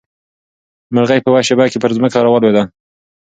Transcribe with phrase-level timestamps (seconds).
[0.95, 2.63] مرغۍ په یوه شېبه کې پر ځمکه راولوېده.